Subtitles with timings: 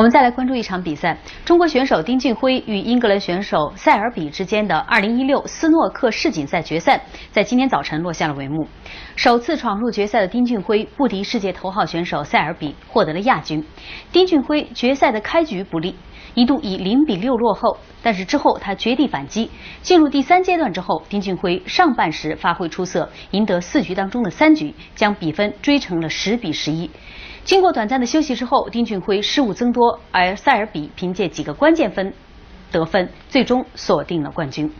[0.00, 1.14] 我们再来关注一场比赛，
[1.44, 6.98] 中国选手丁俊晖与英格兰选手塞尔比之间的2016斯诺克世锦赛决赛，
[7.30, 8.66] 在今天早晨落下了帷幕。
[9.14, 13.62] 首次闯入决赛的丁俊晖不敌世界头号选手塞尔比，获得了亚军。
[14.10, 15.94] 丁俊晖决赛的开局不利，
[16.32, 19.50] 一度以0比6落后，但是之后他绝地反击。
[19.82, 26.88] 进入第三阶段之后，丁俊晖上半时发挥出色，赢得四局当中的三局，将比分追成了10比11。
[27.44, 32.12] 经过短暂的休息之后，丁俊晖失误增多，而塞尔比凭借几个关键分
[32.70, 34.70] 得分，最终锁定了冠军。